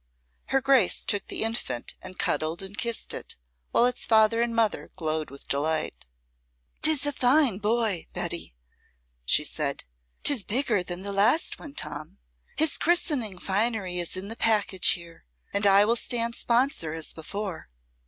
Her 0.45 0.61
Grace 0.61 1.05
took 1.05 1.27
the 1.27 1.43
infant 1.43 1.93
and 2.01 2.17
cuddled 2.17 2.63
and 2.63 2.75
kissed 2.75 3.13
it, 3.13 3.35
while 3.69 3.85
its 3.85 4.03
father 4.03 4.41
and 4.41 4.55
mother 4.55 4.89
glowed 4.95 5.29
with 5.29 5.47
delight. 5.47 6.07
"Tis 6.81 7.05
a 7.05 7.11
fine 7.13 7.59
boy, 7.59 8.07
Betty," 8.11 8.55
she 9.25 9.43
said. 9.43 9.83
"'Tis 10.23 10.43
bigger 10.43 10.81
than 10.81 11.03
the 11.03 11.13
last 11.13 11.59
one, 11.59 11.75
Tom. 11.75 12.17
His 12.57 12.79
christening 12.79 13.37
finery 13.37 13.99
is 13.99 14.17
in 14.17 14.27
the 14.27 14.35
package 14.35 14.93
here, 14.93 15.23
and 15.53 15.67
I 15.67 15.85
will 15.85 15.95
stand 15.95 16.33
sponsor 16.33 16.93
as 16.93 17.13
before." 17.13 17.69